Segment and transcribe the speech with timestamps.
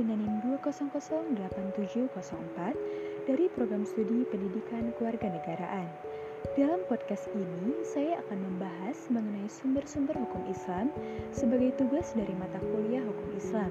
[0.00, 2.08] 008704
[3.28, 5.88] dari program studi pendidikan keluarga negaraan.
[6.56, 10.88] Dalam podcast ini, saya akan membahas mengenai sumber-sumber hukum Islam
[11.30, 13.70] sebagai tugas dari mata kuliah hukum Islam.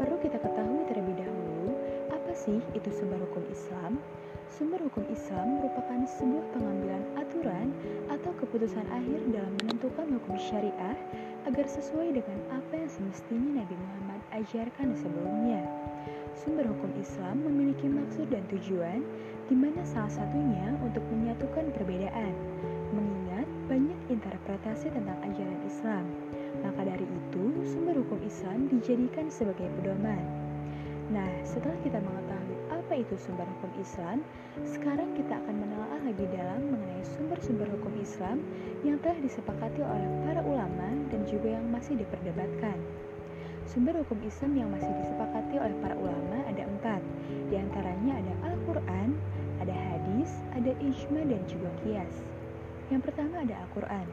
[0.00, 1.76] Perlu kita ketahui terlebih dahulu,
[2.10, 4.00] apa sih itu sumber hukum Islam?
[4.48, 7.68] Sumber hukum Islam merupakan sebuah pengambilan aturan
[8.08, 10.96] atau keputusan akhir dalam menentukan hukum syariah
[11.44, 15.62] agar sesuai dengan apa yang semestinya Nabi Muhammad ajarkan sebelumnya.
[16.36, 19.00] Sumber hukum Islam memiliki maksud dan tujuan,
[19.46, 22.34] di mana salah satunya untuk menyatukan perbedaan,
[22.92, 26.04] mengingat banyak interpretasi tentang ajaran Islam.
[26.60, 30.22] Maka dari itu, sumber hukum Islam dijadikan sebagai pedoman.
[31.14, 34.18] Nah, setelah kita mengetahui apa itu sumber hukum Islam,
[34.66, 38.42] sekarang kita akan menelaah lebih dalam mengenai sumber-sumber hukum Islam
[38.82, 42.78] yang telah disepakati oleh para ulama dan juga yang masih diperdebatkan.
[43.66, 47.02] Sumber hukum Islam yang masih disepakati oleh para ulama ada empat.
[47.50, 49.18] Di antaranya ada Al-Quran,
[49.58, 52.14] ada hadis, ada ijma, dan juga kias.
[52.94, 54.06] Yang pertama ada Al-Quran.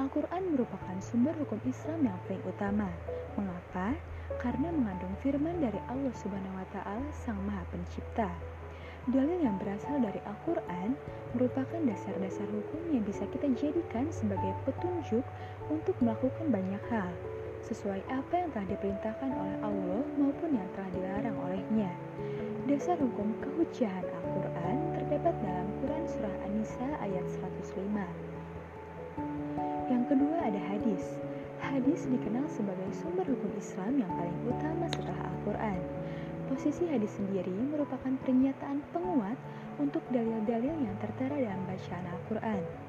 [0.00, 2.88] Al-Quran merupakan sumber hukum Islam yang paling utama.
[3.36, 3.92] Mengapa?
[4.40, 8.32] Karena mengandung firman dari Allah Subhanahu wa Ta'ala, Sang Maha Pencipta.
[9.12, 10.96] Dalil yang berasal dari Al-Quran
[11.36, 15.22] merupakan dasar-dasar hukum yang bisa kita jadikan sebagai petunjuk
[15.68, 17.12] untuk melakukan banyak hal,
[17.66, 21.90] sesuai apa yang telah diperintahkan oleh Allah maupun yang telah dilarang olehnya.
[22.70, 27.90] Dasar hukum kehujahan Al-Quran terdapat dalam Quran Surah An-Nisa ayat 105.
[29.90, 31.18] Yang kedua ada hadis.
[31.58, 35.80] Hadis dikenal sebagai sumber hukum Islam yang paling utama setelah Al-Quran.
[36.46, 39.34] Posisi hadis sendiri merupakan pernyataan penguat
[39.82, 42.85] untuk dalil-dalil yang tertera dalam bacaan Al-Quran.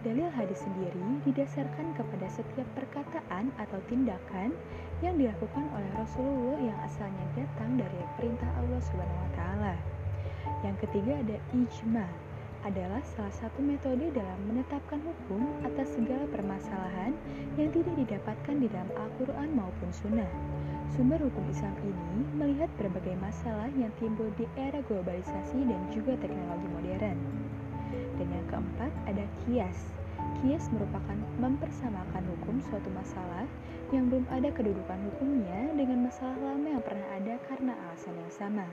[0.00, 4.56] Dalil hadis sendiri didasarkan kepada setiap perkataan atau tindakan
[5.04, 9.74] yang dilakukan oleh Rasulullah yang asalnya datang dari perintah Allah Subhanahu wa taala.
[10.64, 12.08] Yang ketiga ada ijma,
[12.60, 17.16] adalah salah satu metode dalam menetapkan hukum atas segala permasalahan
[17.56, 20.28] yang tidak didapatkan di dalam Al-Quran maupun Sunnah.
[20.92, 26.68] Sumber hukum Islam ini melihat berbagai masalah yang timbul di era globalisasi dan juga teknologi
[26.68, 27.16] modern.
[28.20, 29.96] Dan yang keempat ada kias.
[30.44, 33.48] Kias merupakan mempersamakan hukum suatu masalah
[33.96, 38.68] yang belum ada kedudukan hukumnya dengan masalah lama yang pernah ada karena alasan yang sama.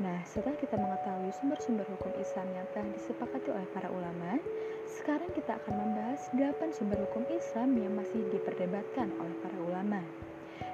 [0.00, 4.40] Nah, setelah kita mengetahui sumber-sumber hukum Islam yang telah disepakati oleh para ulama,
[4.88, 10.00] sekarang kita akan membahas 8 sumber hukum Islam yang masih diperdebatkan oleh para ulama.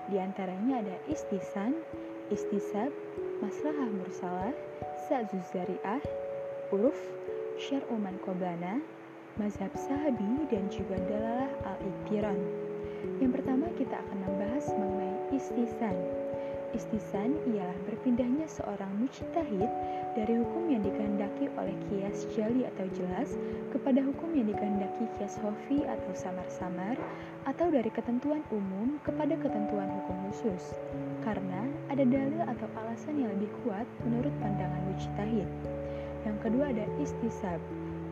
[0.07, 1.75] Di antaranya ada istisan,
[2.31, 2.95] istisab,
[3.43, 4.55] maslahah mursalah,
[5.11, 6.03] sa'zuzari'ah,
[6.71, 6.99] uruf,
[7.57, 8.85] syar'uman qoblana,
[9.41, 12.37] mazhab sahabi, dan juga dalalah al-iktiran.
[13.21, 15.97] Yang pertama kita akan membahas mengenai istisan.
[16.77, 19.71] Istisan ialah berpindahnya seorang mujtahid
[20.13, 23.33] dari hukum yang dikehendaki oleh kias jali atau jelas
[23.73, 27.01] kepada hukum yang dikehendaki kias hofi atau samar-samar
[27.49, 30.77] atau dari ketentuan umum kepada ketentuan hukum khusus
[31.25, 35.49] karena ada dalil atau alasan yang lebih kuat menurut pandangan mujtahid.
[36.27, 37.63] Yang kedua ada istisab.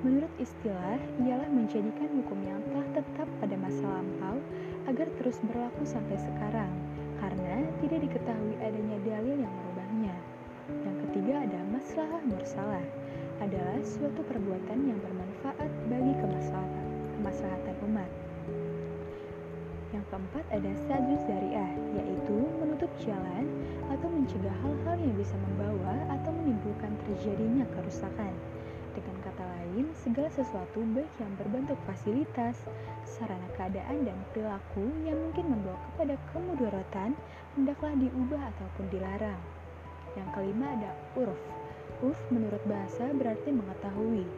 [0.06, 4.38] Menurut istilah, ialah menjadikan hukum yang telah tetap pada masa lampau
[4.86, 6.70] agar terus berlaku sampai sekarang,
[7.18, 10.14] karena tidak diketahui adanya dalil yang merubahnya.
[10.86, 12.86] Yang ketiga ada maslahah mursalah,
[13.42, 16.86] adalah suatu perbuatan yang bermanfaat bagi kemaslahatan,
[17.18, 18.10] kemaslahatan umat.
[19.90, 23.46] Yang keempat ada sadus dariah, yaitu menutup jalan
[23.90, 26.92] atau mencegah hal-hal yang bisa membawa atau menimbulkan
[27.24, 28.36] terjadinya kerusakan.
[28.92, 32.68] Dengan kata lain, segala sesuatu baik yang berbentuk fasilitas,
[33.08, 37.16] sarana keadaan dan perilaku yang mungkin membawa kepada kemudaratan
[37.56, 39.40] hendaklah diubah ataupun dilarang.
[40.20, 41.40] Yang kelima ada urf.
[42.04, 44.28] Urf menurut bahasa berarti mengetahui.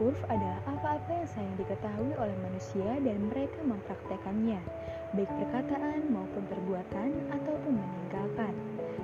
[0.00, 4.64] Urf adalah apa-apa yang sayang diketahui oleh manusia dan mereka mempraktekannya,
[5.12, 8.56] baik perkataan maupun perbuatan ataupun meninggalkan.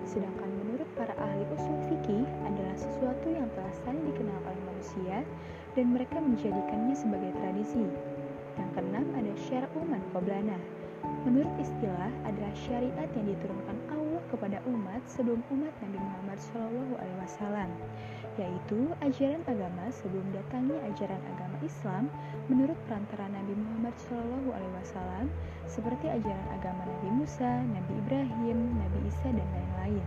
[0.09, 1.77] Sedangkan menurut para ahli usul
[3.95, 5.23] dikenal oleh manusia
[5.79, 7.87] dan mereka menjadikannya sebagai tradisi.
[8.57, 10.59] Yang keenam ada syar'uman qoblana.
[11.29, 17.71] Menurut istilah adalah syariat yang diturunkan Allah kepada umat sebelum umat Nabi Muhammad SAW,
[18.41, 22.09] yaitu ajaran agama sebelum datangnya ajaran agama Islam
[22.49, 25.27] menurut perantara Nabi Muhammad SAW,
[25.67, 30.07] seperti ajaran agama Nabi Musa, Nabi Ibrahim, Nabi Isa, dan lain-lain.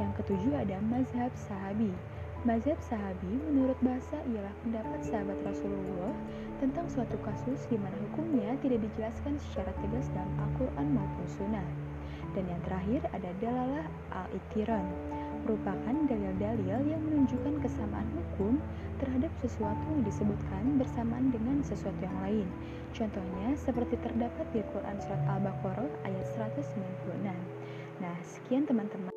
[0.00, 1.92] Yang ketujuh ada mazhab sahabi.
[2.40, 6.08] Mazhab sahabi menurut bahasa ialah pendapat sahabat Rasulullah
[6.56, 11.68] tentang suatu kasus di mana hukumnya tidak dijelaskan secara tegas dalam Al-Quran maupun Sunnah.
[12.32, 14.88] Dan yang terakhir ada dalalah al-iktiran,
[15.44, 18.56] merupakan dalil-dalil yang menunjukkan kesamaan hukum
[19.04, 22.48] terhadap sesuatu yang disebutkan bersamaan dengan sesuatu yang lain.
[22.96, 26.24] Contohnya seperti terdapat di Quran Surat Al-Baqarah ayat
[26.56, 27.36] 196.
[28.00, 29.12] Nah, sekian teman-teman.